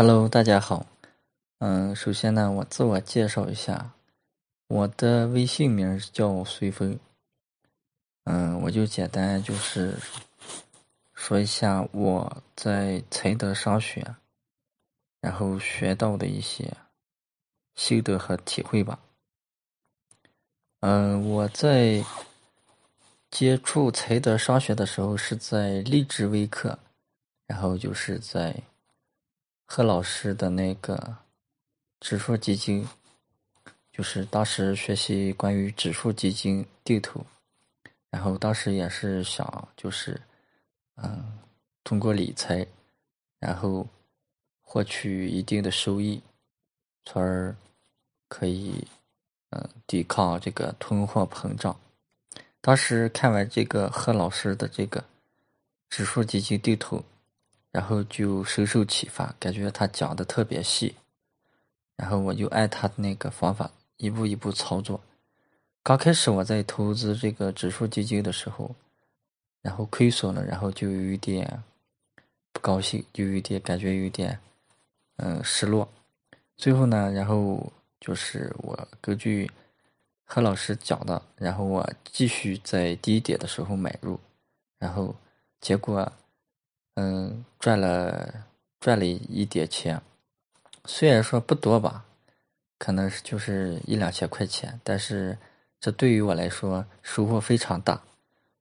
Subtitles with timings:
[0.00, 0.86] Hello，大家好。
[1.58, 3.90] 嗯，首先呢，我自我介绍一下，
[4.68, 6.96] 我的微信名叫随风。
[8.22, 9.98] 嗯，我就简单就是
[11.14, 14.14] 说一下我在才德上学，
[15.20, 16.72] 然后学到的一些
[17.74, 19.00] 心得和体会吧。
[20.78, 22.04] 嗯，我在
[23.32, 26.78] 接触才德上学的时候是在励志微课，
[27.48, 28.54] 然后就是在。
[29.70, 31.18] 贺老师的那个
[32.00, 32.88] 指数基金，
[33.92, 37.24] 就是当时学习关于指数基金定投，
[38.08, 40.18] 然后当时也是想就是
[40.96, 41.38] 嗯
[41.84, 42.66] 通过理财，
[43.38, 43.86] 然后
[44.62, 46.22] 获取一定的收益，
[47.04, 47.54] 从而
[48.26, 48.88] 可以
[49.50, 51.78] 嗯抵抗这个通货膨胀。
[52.62, 55.04] 当时看完这个贺老师的这个
[55.90, 57.04] 指数基金定投。
[57.70, 60.94] 然后就深受启发，感觉他讲的特别细，
[61.96, 65.00] 然后我就按他那个方法一步一步操作。
[65.82, 68.74] 刚开始我在投资这个指数基金的时候，
[69.60, 71.62] 然后亏损了，然后就有一点
[72.52, 74.40] 不高兴，就有点感觉有点
[75.16, 75.86] 嗯失落。
[76.56, 79.50] 最后呢，然后就是我根据
[80.24, 84.18] 何老师讲的，然后我继续在低点的时候买入，
[84.78, 85.14] 然后
[85.60, 86.10] 结果。
[87.00, 88.28] 嗯，赚了
[88.80, 90.02] 赚了一点钱，
[90.84, 92.04] 虽然说不多吧，
[92.76, 95.38] 可能是就是一两千块钱，但是
[95.78, 98.02] 这对于我来说收获非常大。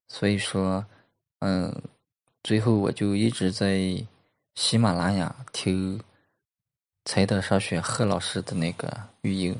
[0.07, 0.85] 所以说，
[1.39, 1.81] 嗯，
[2.43, 3.79] 最后我就一直在
[4.53, 5.99] 喜马拉雅听
[7.05, 9.59] 才德上学贺老师的那个语音，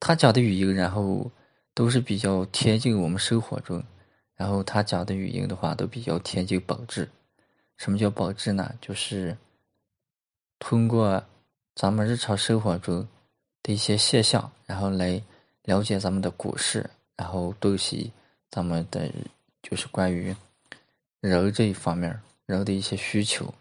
[0.00, 1.30] 他讲的语音，然后
[1.72, 3.80] 都是比较贴近我们生活中，
[4.34, 7.08] 然后他讲的语音的话都比较贴近本质。
[7.82, 8.72] 什么叫保质呢？
[8.80, 9.36] 就是
[10.60, 11.20] 通过
[11.74, 13.04] 咱们日常生活中
[13.60, 15.20] 的一些现象，然后来
[15.64, 18.12] 了解咱们的股市，然后洞悉
[18.52, 19.10] 咱们的
[19.64, 20.32] 就是关于
[21.18, 22.16] 人这一方面
[22.46, 23.52] 人的一些需求。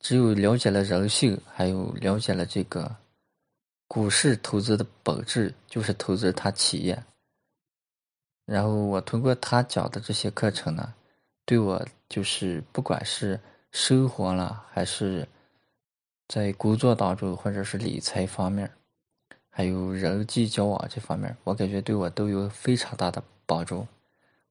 [0.00, 2.94] 只有了解了人性，还有了解了这个
[3.88, 7.02] 股市投资的本质，就是投资他企业。
[8.44, 10.92] 然后我通过他讲的这些课程呢。
[11.46, 13.38] 对我就是不管是
[13.70, 15.28] 生活了，还是
[16.26, 18.70] 在工作当中，或者是理财方面，
[19.50, 23.86] 还有人际交往这方面，我感觉对我都有非常大的帮助。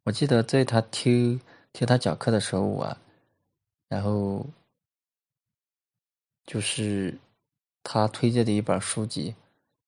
[0.03, 2.97] 我记得在他听听他讲课的时候，我
[3.87, 4.45] 然后
[6.45, 7.17] 就是
[7.81, 9.33] 他推荐的一本书籍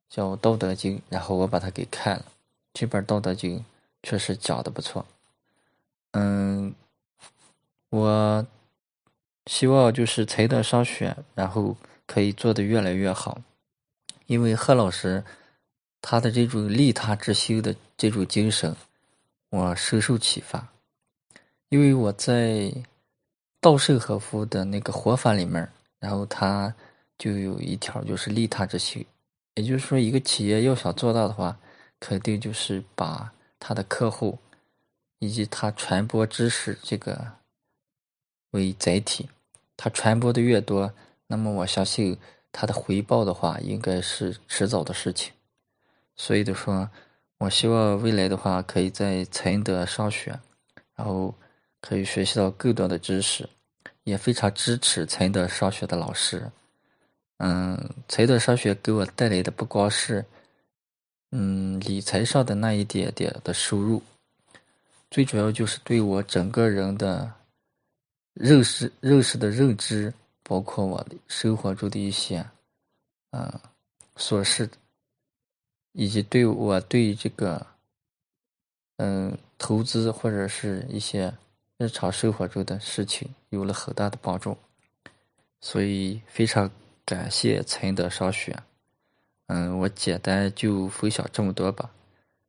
[0.10, 2.26] 叫《道德经》，然后我把它给看了。
[2.74, 3.60] 这本《道德经》
[4.02, 5.06] 确实讲的不错，
[6.14, 6.74] 嗯。
[7.90, 8.46] 我
[9.46, 13.40] 希望就是才德商学，然后可以做的越来越好。
[14.26, 15.24] 因为贺老师
[16.02, 18.76] 他的这种利他之心的这种精神，
[19.50, 20.68] 我深受启发。
[21.70, 22.74] 因为我在
[23.62, 25.68] 稻盛和夫的那个活法里面，
[26.00, 26.74] 然后他
[27.18, 29.06] 就有一条就是利他之心，
[29.56, 31.58] 也就是说，一个企业要想做大的话，
[32.00, 34.38] 肯定就是把他的客户
[35.20, 37.45] 以及他传播知识这个。
[38.56, 39.28] 为载体，
[39.76, 40.92] 它传播的越多，
[41.28, 42.18] 那么我相信
[42.54, 45.34] 它的回报的话，应该是迟早的事情。
[46.16, 46.90] 所以的说，
[47.40, 50.40] 我希望未来的话，可以在才德上学，
[50.96, 51.36] 然后
[51.82, 53.48] 可以学习到更多的知识，
[54.06, 56.50] 也非常支持才德上学的老师。
[57.40, 57.78] 嗯，
[58.08, 60.24] 才德上学给我带来的不光是，
[61.32, 64.02] 嗯，理财上的那一点点的收入，
[65.12, 67.34] 最主要就是对我整个人的。
[68.36, 70.14] 认识认识的认知，
[70.44, 72.46] 包括我生活中的一些，
[73.32, 73.60] 嗯，
[74.18, 74.70] 琐事，
[75.94, 77.66] 以及对我对这个，
[78.98, 81.34] 嗯，投资或者是一些
[81.78, 84.58] 日常生活中的事情有了很大的帮助，
[85.62, 86.70] 所以非常
[87.06, 88.54] 感谢才德上学。
[89.48, 91.90] 嗯，我简单就分享这么多吧。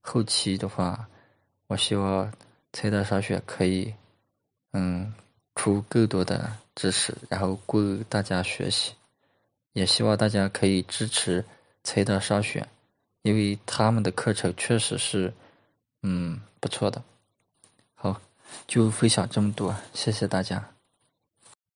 [0.00, 1.08] 后期的话，
[1.68, 2.32] 我希望
[2.72, 3.94] 才德上学可以，
[4.72, 5.14] 嗯。
[5.66, 8.92] 出更多的知识，然后供大家学习，
[9.72, 11.44] 也希望大家可以支持
[11.82, 12.64] 才德商学，
[13.22, 15.34] 因为他们的课程确实是，
[16.02, 17.02] 嗯，不错的。
[17.96, 18.20] 好，
[18.68, 20.75] 就分享这么多，谢谢大家。